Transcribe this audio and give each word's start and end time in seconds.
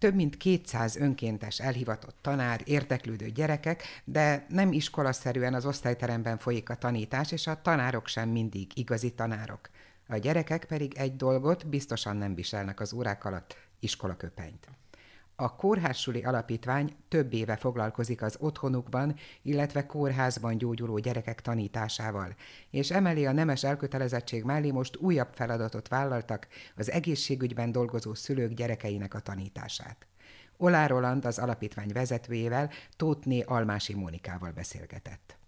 Több 0.00 0.14
mint 0.14 0.36
200 0.36 0.96
önkéntes 0.96 1.58
elhivatott 1.58 2.16
tanár, 2.20 2.60
érdeklődő 2.64 3.30
gyerekek, 3.30 3.82
de 4.04 4.46
nem 4.48 4.72
iskolaszerűen 4.72 5.54
az 5.54 5.66
osztályteremben 5.66 6.36
folyik 6.36 6.70
a 6.70 6.74
tanítás, 6.74 7.32
és 7.32 7.46
a 7.46 7.62
tanárok 7.62 8.06
sem 8.06 8.28
mindig 8.28 8.70
igazi 8.74 9.12
tanárok. 9.12 9.70
A 10.08 10.16
gyerekek 10.16 10.64
pedig 10.64 10.94
egy 10.96 11.16
dolgot 11.16 11.66
biztosan 11.66 12.16
nem 12.16 12.34
viselnek 12.34 12.80
az 12.80 12.92
órák 12.92 13.24
alatt, 13.24 13.56
iskolaköpenyt. 13.80 14.68
A 15.40 15.56
Kórházsuli 15.56 16.22
Alapítvány 16.22 16.96
több 17.08 17.32
éve 17.32 17.56
foglalkozik 17.56 18.22
az 18.22 18.36
otthonukban, 18.40 19.16
illetve 19.42 19.86
kórházban 19.86 20.58
gyógyuló 20.58 20.98
gyerekek 20.98 21.40
tanításával, 21.40 22.34
és 22.70 22.90
emeli 22.90 23.26
a 23.26 23.32
nemes 23.32 23.64
elkötelezettség 23.64 24.44
mellé 24.44 24.70
most 24.70 24.96
újabb 24.96 25.28
feladatot 25.34 25.88
vállaltak 25.88 26.48
az 26.76 26.90
egészségügyben 26.90 27.72
dolgozó 27.72 28.14
szülők 28.14 28.52
gyerekeinek 28.52 29.14
a 29.14 29.20
tanítását. 29.20 30.06
Olá 30.56 30.86
Roland 30.86 31.24
az 31.24 31.38
alapítvány 31.38 31.92
vezetőjével, 31.92 32.70
Tótné 32.96 33.40
Almási 33.40 33.94
Mónikával 33.94 34.50
beszélgetett. 34.50 35.39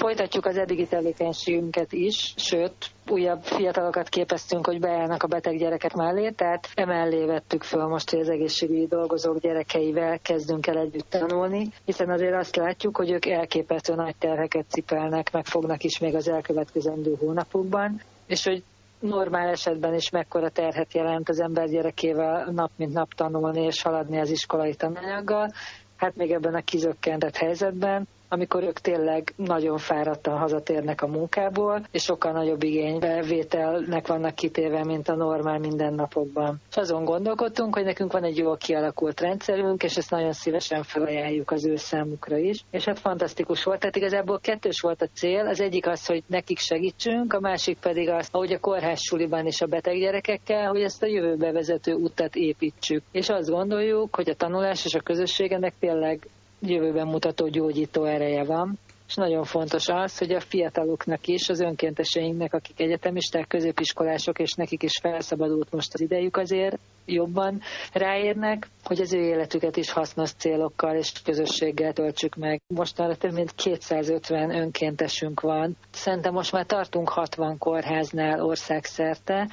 Folytatjuk 0.00 0.46
az 0.46 0.56
eddigi 0.56 0.86
tevékenységünket 0.86 1.92
is, 1.92 2.34
sőt, 2.36 2.90
újabb 3.08 3.42
fiatalokat 3.42 4.08
képeztünk, 4.08 4.66
hogy 4.66 4.80
beállnak 4.80 5.22
a 5.22 5.26
beteg 5.26 5.58
gyerekek 5.58 5.92
mellé, 5.92 6.30
tehát 6.30 6.68
emellé 6.74 7.24
vettük 7.24 7.62
föl 7.62 7.86
most, 7.86 8.10
hogy 8.10 8.20
az 8.20 8.28
egészségügyi 8.28 8.86
dolgozók 8.86 9.38
gyerekeivel 9.38 10.18
kezdünk 10.18 10.66
el 10.66 10.78
együtt 10.78 11.10
tanulni, 11.10 11.68
hiszen 11.84 12.10
azért 12.10 12.34
azt 12.34 12.56
látjuk, 12.56 12.96
hogy 12.96 13.10
ők 13.10 13.26
elképesztő 13.26 13.94
nagy 13.94 14.16
terheket 14.18 14.64
cipelnek, 14.68 15.32
meg 15.32 15.46
fognak 15.46 15.82
is 15.84 15.98
még 15.98 16.14
az 16.14 16.28
elkövetkezendő 16.28 17.16
hónapokban, 17.18 18.00
és 18.26 18.44
hogy 18.44 18.62
normál 19.00 19.48
esetben 19.48 19.94
is 19.94 20.10
mekkora 20.10 20.48
terhet 20.48 20.94
jelent 20.94 21.28
az 21.28 21.40
ember 21.40 21.68
gyerekével 21.68 22.50
nap 22.50 22.70
mint 22.76 22.92
nap 22.92 23.14
tanulni 23.14 23.62
és 23.62 23.82
haladni 23.82 24.20
az 24.20 24.30
iskolai 24.30 24.74
tananyaggal, 24.74 25.52
hát 25.96 26.16
még 26.16 26.30
ebben 26.30 26.54
a 26.54 26.60
kizökkentett 26.60 27.36
helyzetben 27.36 28.08
amikor 28.32 28.62
ők 28.62 28.78
tényleg 28.78 29.32
nagyon 29.36 29.78
fáradtan 29.78 30.38
hazatérnek 30.38 31.02
a 31.02 31.06
munkából, 31.06 31.82
és 31.90 32.02
sokkal 32.02 32.32
nagyobb 32.32 32.62
igénybevételnek 32.62 34.06
vannak 34.06 34.34
kitéve, 34.34 34.84
mint 34.84 35.08
a 35.08 35.14
normál 35.14 35.58
mindennapokban. 35.58 36.60
És 36.70 36.76
azon 36.76 37.04
gondolkodtunk, 37.04 37.74
hogy 37.74 37.84
nekünk 37.84 38.12
van 38.12 38.24
egy 38.24 38.36
jól 38.36 38.56
kialakult 38.56 39.20
rendszerünk, 39.20 39.82
és 39.82 39.96
ezt 39.96 40.10
nagyon 40.10 40.32
szívesen 40.32 40.82
felajánljuk 40.82 41.50
az 41.50 41.66
ő 41.66 41.76
számukra 41.76 42.36
is. 42.36 42.64
És 42.70 42.84
hát 42.84 42.98
fantasztikus 42.98 43.64
volt, 43.64 43.80
tehát 43.80 43.96
igazából 43.96 44.40
kettős 44.40 44.80
volt 44.80 45.02
a 45.02 45.08
cél, 45.14 45.46
az 45.46 45.60
egyik 45.60 45.86
az, 45.86 46.06
hogy 46.06 46.22
nekik 46.26 46.58
segítsünk, 46.58 47.32
a 47.32 47.40
másik 47.40 47.78
pedig 47.78 48.08
az, 48.08 48.28
ahogy 48.30 48.52
a 48.52 48.60
kórház 48.60 49.00
suliban 49.00 49.46
is 49.46 49.60
a 49.60 49.66
beteg 49.66 49.98
gyerekekkel, 49.98 50.68
hogy 50.68 50.82
ezt 50.82 51.02
a 51.02 51.06
jövőbe 51.06 51.52
vezető 51.52 51.94
utat 51.94 52.34
építsük. 52.34 53.02
És 53.12 53.28
azt 53.28 53.50
gondoljuk, 53.50 54.14
hogy 54.16 54.28
a 54.28 54.34
tanulás 54.34 54.84
és 54.84 54.94
a 54.94 55.00
közösségenek 55.00 55.74
tényleg 55.80 56.28
jövőben 56.60 57.06
mutató 57.06 57.48
gyógyító 57.48 58.04
ereje 58.04 58.44
van. 58.44 58.78
És 59.08 59.16
nagyon 59.16 59.44
fontos 59.44 59.88
az, 59.88 60.18
hogy 60.18 60.32
a 60.32 60.40
fiataloknak 60.40 61.26
is, 61.26 61.48
az 61.48 61.60
önkénteseinknek, 61.60 62.54
akik 62.54 62.80
egyetemisták, 62.80 63.46
középiskolások, 63.46 64.38
és 64.38 64.52
nekik 64.52 64.82
is 64.82 64.98
felszabadult 65.02 65.72
most 65.72 65.94
az 65.94 66.00
idejük 66.00 66.36
azért, 66.36 66.78
jobban 67.06 67.60
ráérnek, 67.92 68.68
hogy 68.84 69.00
az 69.00 69.12
ő 69.12 69.20
életüket 69.20 69.76
is 69.76 69.90
hasznos 69.90 70.32
célokkal 70.32 70.96
és 70.96 71.12
közösséggel 71.24 71.92
töltsük 71.92 72.34
meg. 72.34 72.60
Mostanra 72.66 73.16
több 73.16 73.32
mint 73.32 73.54
250 73.54 74.50
önkéntesünk 74.50 75.40
van. 75.40 75.76
Szerintem 75.90 76.32
most 76.32 76.52
már 76.52 76.66
tartunk 76.66 77.08
60 77.08 77.58
kórháznál 77.58 78.44
országszerte, 78.44 79.48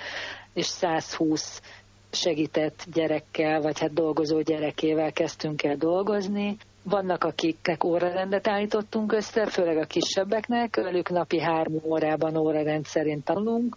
és 0.53 0.65
120 0.65 1.61
segített 2.09 2.85
gyerekkel, 2.93 3.61
vagy 3.61 3.79
hát 3.79 3.93
dolgozó 3.93 4.41
gyerekével 4.41 5.11
kezdtünk 5.11 5.63
el 5.63 5.75
dolgozni, 5.75 6.57
vannak, 6.83 7.23
akiknek 7.23 7.83
órarendet 7.83 8.47
állítottunk 8.47 9.13
össze, 9.13 9.45
főleg 9.45 9.77
a 9.77 9.85
kisebbeknek, 9.85 10.75
velük 10.75 11.09
napi 11.09 11.39
három 11.39 11.81
órában 11.83 12.37
órarend 12.37 12.85
szerint 12.85 13.25
tanulunk, 13.25 13.75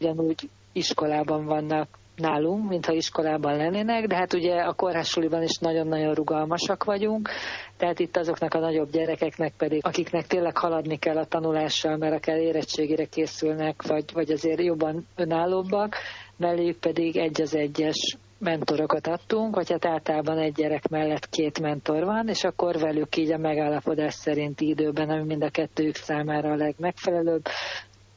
ugyanúgy 0.00 0.48
iskolában 0.72 1.44
vannak 1.44 1.88
nálunk, 2.16 2.68
mintha 2.68 2.92
iskolában 2.92 3.56
lennének, 3.56 4.06
de 4.06 4.16
hát 4.16 4.32
ugye 4.32 4.54
a 4.54 4.72
kórházsuliban 4.72 5.42
is 5.42 5.58
nagyon-nagyon 5.58 6.14
rugalmasak 6.14 6.84
vagyunk, 6.84 7.28
tehát 7.76 7.98
itt 7.98 8.16
azoknak 8.16 8.54
a 8.54 8.58
nagyobb 8.58 8.90
gyerekeknek 8.90 9.52
pedig, 9.56 9.86
akiknek 9.86 10.26
tényleg 10.26 10.56
haladni 10.56 10.98
kell 10.98 11.16
a 11.16 11.24
tanulással, 11.24 11.96
mert 11.96 12.14
akár 12.14 12.38
érettségére 12.38 13.04
készülnek, 13.04 13.82
vagy, 13.86 14.04
vagy 14.12 14.30
azért 14.30 14.62
jobban 14.62 15.06
önállóbbak, 15.16 15.96
melléjük 16.42 16.78
pedig 16.78 17.16
egy 17.16 17.42
az 17.42 17.54
egyes 17.54 18.16
mentorokat 18.38 19.06
adtunk, 19.06 19.54
vagy 19.54 19.70
hát 19.70 19.84
általában 19.84 20.38
egy 20.38 20.52
gyerek 20.52 20.88
mellett 20.88 21.28
két 21.28 21.60
mentor 21.60 22.04
van, 22.04 22.28
és 22.28 22.44
akkor 22.44 22.78
velük 22.78 23.16
így 23.16 23.32
a 23.32 23.38
megállapodás 23.38 24.14
szerinti 24.14 24.68
időben, 24.68 25.08
ami 25.08 25.22
mind 25.22 25.42
a 25.42 25.50
kettőjük 25.50 25.96
számára 25.96 26.50
a 26.50 26.56
legmegfelelőbb, 26.56 27.44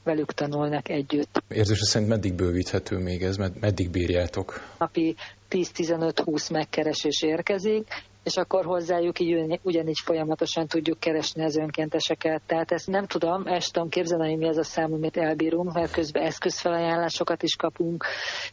velük 0.04 0.32
tanulnak 0.32 0.88
együtt. 0.88 1.42
Érzése 1.48 1.84
szerint 1.84 2.10
meddig 2.10 2.34
bővíthető 2.34 2.98
még 2.98 3.22
ez, 3.22 3.36
meddig 3.60 3.90
bírjátok? 3.90 4.60
Napi 4.78 5.14
10-15-20 5.50 6.52
megkeresés 6.52 7.22
érkezik, 7.22 7.88
és 8.26 8.36
akkor 8.36 8.64
hozzájuk 8.64 9.20
így 9.20 9.60
ugyanígy 9.62 10.00
folyamatosan 10.04 10.66
tudjuk 10.66 11.00
keresni 11.00 11.44
az 11.44 11.56
önkénteseket. 11.56 12.42
Tehát 12.46 12.72
ezt 12.72 12.86
nem 12.86 13.06
tudom, 13.06 13.46
ezt 13.46 13.72
tudom 13.72 13.88
képzelni, 13.88 14.36
mi 14.36 14.48
az 14.48 14.56
a 14.56 14.64
szám, 14.64 14.92
amit 14.92 15.16
elbírunk, 15.16 15.72
mert 15.72 15.92
közben 15.92 16.22
eszközfelajánlásokat 16.22 17.42
is 17.42 17.56
kapunk, 17.56 18.04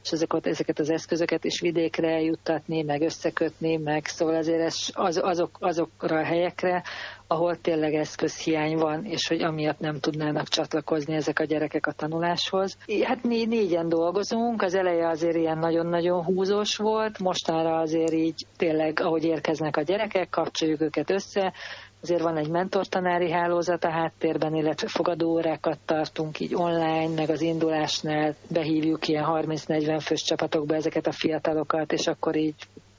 és 0.03 0.11
ezeket, 0.11 0.45
ezeket 0.45 0.79
az 0.79 0.89
eszközöket 0.89 1.43
is 1.43 1.59
vidékre 1.59 2.07
eljuttatni, 2.07 2.81
meg 2.83 3.01
összekötni, 3.01 3.77
meg 3.77 4.05
szóval 4.05 4.35
azért 4.35 4.61
ez 4.61 4.75
az, 4.91 5.19
azok, 5.23 5.57
azokra 5.59 6.17
a 6.17 6.25
helyekre, 6.25 6.83
ahol 7.33 7.55
tényleg 7.61 7.93
eszközhiány 7.93 8.77
van, 8.77 9.05
és 9.05 9.27
hogy 9.27 9.41
amiatt 9.41 9.79
nem 9.79 9.99
tudnának 9.99 10.47
csatlakozni 10.47 11.15
ezek 11.15 11.39
a 11.39 11.43
gyerekek 11.43 11.87
a 11.87 11.91
tanuláshoz. 11.91 12.77
Hát 13.03 13.23
mi 13.23 13.45
négyen 13.45 13.89
dolgozunk, 13.89 14.61
az 14.61 14.75
eleje 14.75 15.07
azért 15.07 15.35
ilyen 15.35 15.57
nagyon-nagyon 15.57 16.23
húzós 16.23 16.77
volt, 16.77 17.19
mostanra 17.19 17.77
azért 17.77 18.13
így 18.13 18.45
tényleg, 18.57 18.99
ahogy 18.99 19.23
érkeznek 19.23 19.77
a 19.77 19.81
gyerekek, 19.81 20.29
kapcsoljuk 20.29 20.81
őket 20.81 21.09
össze, 21.09 21.53
Azért 22.01 22.21
van 22.21 22.37
egy 22.37 22.49
mentortanári 22.49 23.31
hálózat 23.31 23.83
a 23.83 23.89
háttérben, 23.89 24.55
illetve 24.55 24.87
fogadóórákat 24.87 25.77
tartunk 25.85 26.39
így 26.39 26.55
online, 26.55 27.13
meg 27.15 27.29
az 27.29 27.41
indulásnál 27.41 28.35
behívjuk 28.49 29.07
ilyen 29.07 29.25
30-40 29.27 30.01
fős 30.03 30.23
csapatokba 30.23 30.75
ezeket 30.75 31.07
a 31.07 31.11
fiatalokat, 31.11 31.91
és 31.91 32.07
akkor 32.07 32.35
így 32.35 32.55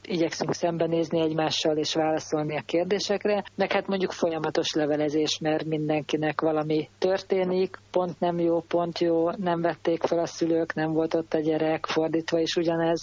igyekszünk 0.07 0.55
szembenézni 0.55 1.21
egymással 1.21 1.77
és 1.77 1.95
válaszolni 1.95 2.57
a 2.57 2.63
kérdésekre, 2.67 3.45
meg 3.55 3.73
hát 3.73 3.87
mondjuk 3.87 4.13
folyamatos 4.13 4.73
levelezés, 4.73 5.39
mert 5.39 5.65
mindenkinek 5.65 6.41
valami 6.41 6.89
történik, 6.99 7.79
pont 7.91 8.21
nem 8.21 8.39
jó, 8.39 8.61
pont 8.61 8.99
jó, 8.99 9.31
nem 9.31 9.61
vették 9.61 10.03
fel 10.03 10.19
a 10.19 10.27
szülők, 10.27 10.75
nem 10.75 10.93
volt 10.93 11.15
ott 11.15 11.35
a 11.35 11.41
gyerek, 11.41 11.87
fordítva 11.87 12.39
is 12.39 12.57
ugyanez, 12.57 13.03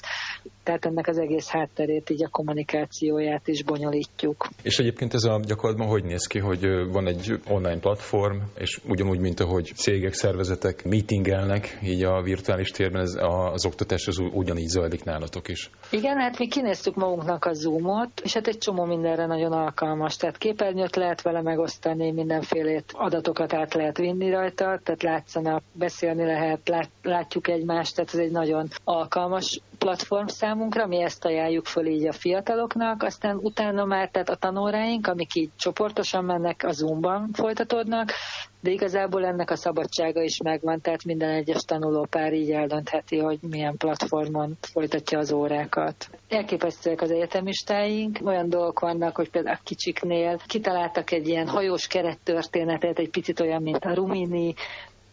tehát 0.64 0.86
ennek 0.86 1.08
az 1.08 1.18
egész 1.18 1.48
hátterét, 1.48 2.10
így 2.10 2.24
a 2.24 2.30
kommunikációját 2.30 3.48
is 3.48 3.64
bonyolítjuk. 3.64 4.48
És 4.64 4.78
egyébként 4.78 5.14
ez 5.14 5.24
a 5.24 5.40
gyakorlatban 5.44 5.88
hogy 5.88 6.04
néz 6.04 6.26
ki, 6.28 6.40
hogy 6.40 6.66
van 6.92 7.08
egy 7.08 7.40
online 7.48 7.80
platform, 7.80 8.38
és 8.58 8.80
ugyanúgy, 8.88 9.20
mint 9.20 9.40
ahogy 9.40 9.72
cégek, 9.76 10.14
szervezetek 10.14 10.84
meetingelnek, 10.84 11.80
így 11.84 12.04
a 12.04 12.22
virtuális 12.22 12.70
térben 12.72 13.02
ez 13.02 13.14
az 13.54 13.66
oktatás 13.66 14.08
az 14.08 14.20
ugyanígy 14.34 14.68
zajlik 14.68 15.04
nálatok 15.04 15.48
is. 15.48 15.70
Igen, 15.92 16.18
hát 16.18 16.40
mi 16.40 16.48
kinéztük 16.48 16.96
magunknak 16.96 17.46
a 17.46 17.54
Zoomot, 17.54 18.22
és 18.24 18.34
hát 18.34 18.48
egy 18.48 18.58
csomó 18.58 18.86
mindenre 18.86 19.26
nagyon 19.26 19.52
alkalmas. 19.52 20.18
Tehát 20.18 20.38
képernyőt 20.38 20.96
lehet 20.96 21.22
vele 21.22 21.42
megosztani, 21.42 22.12
mindenfélét 22.12 22.92
adatokat 22.94 23.54
át 23.54 23.74
lehet 23.74 23.98
vinni 23.98 24.30
rajta, 24.30 24.80
tehát 24.84 25.04
látszanak, 25.04 25.64
beszélni 25.74 26.26
lehet, 26.26 26.70
lát, 26.70 26.90
látjuk 27.02 27.48
egymást, 27.48 27.96
tehát 27.96 28.14
ez 28.14 28.20
egy 28.20 28.32
nagyon 28.32 28.68
alkalmas 28.84 29.60
platform 29.84 30.26
számunkra, 30.26 30.88
mi 30.88 31.02
ezt 31.02 31.26
ajánljuk 31.26 31.66
föl 31.66 31.86
így 31.86 32.08
a 32.08 32.12
fiataloknak, 32.12 33.04
aztán 33.04 33.38
utána 33.38 33.86
már 33.86 34.10
tehát 34.10 34.30
a 34.30 34.36
tanóráink, 34.36 35.08
amik 35.08 35.36
így 35.36 35.50
csoportosan 35.58 36.26
mennek, 36.26 36.64
a 36.64 36.72
Zoomban 36.72 37.30
folytatódnak, 37.34 38.12
de 38.60 38.72
igazából 38.72 39.26
ennek 39.26 39.52
a 39.52 39.56
szabadsága 39.56 40.22
is 40.22 40.42
megvan, 40.42 40.82
tehát 40.82 41.04
minden 41.04 41.30
egyes 41.30 41.62
tanulópár 41.62 42.34
így 42.34 42.52
eldöntheti, 42.52 43.18
hogy 43.18 43.40
milyen 43.50 43.78
platformon 43.78 44.58
folytatja 44.62 45.20
az 45.20 45.32
órákat. 45.32 46.10
Elképesztőek 46.30 47.02
az 47.02 47.12
egyetemistáink, 47.12 48.20
olyan 48.24 48.50
dolgok 48.50 48.80
vannak, 48.80 49.16
hogy 49.16 49.30
például 49.30 49.56
a 49.56 49.64
kicsiknél 49.64 50.40
kitaláltak 50.48 51.12
egy 51.12 51.28
ilyen 51.28 51.48
hajós 51.48 51.88
kerettörténetet, 51.88 53.00
egy 53.00 53.10
picit 53.10 53.40
olyan, 53.40 53.62
mint 53.62 53.86
a 53.86 53.94
Rumini, 53.94 54.54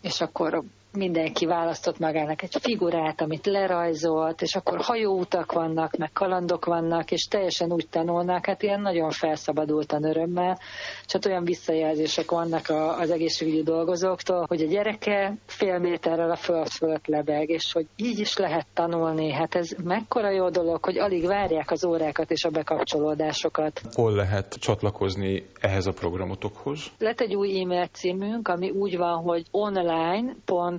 és 0.01 0.21
akkor 0.21 0.63
mindenki 0.93 1.47
választott 1.47 1.99
magának 1.99 2.43
egy 2.43 2.57
figurát, 2.61 3.21
amit 3.21 3.47
lerajzolt, 3.47 4.43
és 4.43 4.55
akkor 4.55 4.81
hajóutak 4.81 5.53
vannak, 5.53 5.97
meg 5.97 6.13
kalandok 6.13 6.65
vannak, 6.65 7.11
és 7.11 7.23
teljesen 7.23 7.73
úgy 7.73 7.89
tanulnak, 7.91 8.47
hát 8.47 8.63
ilyen 8.63 8.81
nagyon 8.81 9.11
felszabadultan 9.11 10.05
örömmel, 10.05 10.59
és 11.07 11.13
hát 11.13 11.27
olyan 11.27 11.45
visszajelzések 11.45 12.31
vannak 12.31 12.69
az 12.99 13.11
egészségügyi 13.11 13.63
dolgozóktól, 13.63 14.45
hogy 14.49 14.63
a 14.63 14.67
gyereke 14.67 15.35
fél 15.47 15.79
méterrel 15.79 16.31
a 16.31 16.37
föld 16.37 16.69
fölött 16.69 17.07
lebeg, 17.07 17.49
és 17.49 17.73
hogy 17.73 17.87
így 17.97 18.19
is 18.19 18.37
lehet 18.37 18.67
tanulni, 18.75 19.33
hát 19.33 19.55
ez 19.55 19.71
mekkora 19.85 20.31
jó 20.31 20.49
dolog, 20.49 20.85
hogy 20.85 20.99
alig 20.99 21.27
várják 21.27 21.71
az 21.71 21.85
órákat 21.85 22.31
és 22.31 22.45
a 22.45 22.51
bekapcsolódásokat. 22.51 23.81
Hol 23.93 24.13
lehet 24.13 24.55
csatlakozni 24.61 25.47
ehhez 25.61 25.87
a 25.87 25.93
programotokhoz? 25.93 26.87
Lett 26.99 27.21
egy 27.21 27.35
új 27.35 27.61
e-mail 27.61 27.87
címünk, 27.87 28.49
ami 28.49 28.71
úgy 28.71 28.97
van, 28.97 29.23
hogy 29.23 29.47
online.kórházsuli 29.51 30.78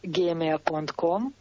gmail.com 0.00 1.34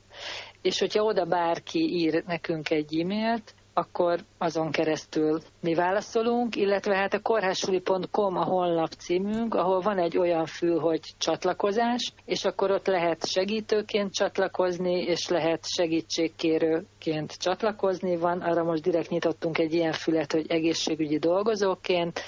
és 0.61 0.79
hogyha 0.79 1.03
oda 1.03 1.25
bárki 1.25 1.79
ír 1.79 2.23
nekünk 2.27 2.69
egy 2.69 2.99
e-mailt, 2.99 3.53
akkor 3.73 4.19
azon 4.37 4.71
keresztül 4.71 5.41
mi 5.61 5.73
válaszolunk, 5.73 6.55
illetve 6.55 6.95
hát 6.95 7.13
a 7.13 7.19
kórházsuli.com 7.19 8.37
a 8.37 8.43
honlap 8.43 8.91
címünk, 8.91 9.55
ahol 9.55 9.79
van 9.79 9.97
egy 9.97 10.17
olyan 10.17 10.45
fül, 10.45 10.79
hogy 10.79 10.99
csatlakozás, 11.17 12.13
és 12.25 12.45
akkor 12.45 12.71
ott 12.71 12.87
lehet 12.87 13.27
segítőként 13.27 14.13
csatlakozni, 14.13 15.01
és 15.01 15.27
lehet 15.27 15.65
segítségkérőként 15.65 17.37
csatlakozni. 17.37 18.15
Van, 18.17 18.41
arra 18.41 18.63
most 18.63 18.81
direkt 18.81 19.09
nyitottunk 19.09 19.57
egy 19.57 19.73
ilyen 19.73 19.93
fület, 19.93 20.31
hogy 20.31 20.45
egészségügyi 20.47 21.17
dolgozóként, 21.17 22.19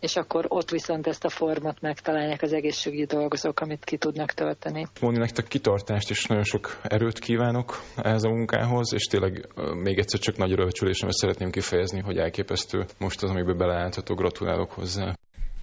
és 0.00 0.16
akkor 0.16 0.44
ott 0.48 0.70
viszont 0.70 1.06
ezt 1.06 1.24
a 1.24 1.28
formát 1.28 1.80
megtalálják 1.80 2.42
az 2.42 2.52
egészségügyi 2.52 3.04
dolgozók, 3.04 3.60
amit 3.60 3.84
ki 3.84 3.96
tudnak 3.96 4.32
tölteni. 4.32 4.86
Móni, 5.00 5.18
nektek 5.18 5.46
kitartást 5.46 6.10
és 6.10 6.26
nagyon 6.26 6.44
sok 6.44 6.80
erőt 6.82 7.18
kívánok 7.18 7.80
ehhez 7.96 8.24
a 8.24 8.28
munkához, 8.28 8.92
és 8.92 9.04
tényleg 9.04 9.48
még 9.82 9.98
egyszer 9.98 10.20
csak 10.20 10.36
nagy 10.36 10.52
örömcsülésemet 10.52 11.14
szeretném 11.14 11.50
kifejezni, 11.50 12.00
hogy 12.00 12.16
elképesztő 12.16 12.84
most 12.98 13.22
az, 13.22 13.30
amiben 13.30 13.56
beleállhatok, 13.56 14.18
gratulálok 14.18 14.70
hozzá 14.70 15.14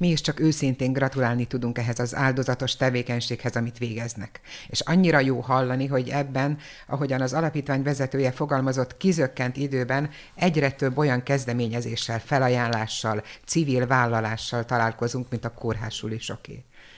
mi 0.02 0.10
is 0.10 0.22
csak 0.22 0.40
őszintén 0.40 0.94
gratulálni 0.94 1.46
tudunk 1.46 1.78
ehhez 1.78 2.00
az 2.00 2.16
áldozatos 2.16 2.76
tevékenységhez, 2.76 3.56
amit 3.56 3.78
végeznek. 3.78 4.40
És 4.68 4.80
annyira 4.80 5.20
jó 5.20 5.40
hallani, 5.40 5.88
hogy 5.88 6.10
ebben, 6.10 6.58
ahogyan 6.88 7.22
az 7.22 7.34
alapítvány 7.34 7.84
vezetője 7.84 8.32
fogalmazott, 8.32 8.98
kizökkent 8.98 9.58
időben 9.58 10.10
egyre 10.36 10.72
több 10.72 10.98
olyan 10.98 11.24
kezdeményezéssel, 11.24 12.20
felajánlással, 12.20 13.24
civil 13.46 13.88
vállalással 13.88 14.66
találkozunk, 14.66 15.30
mint 15.30 15.46
a 15.46 15.54
kórhásulisoké. 15.54 16.64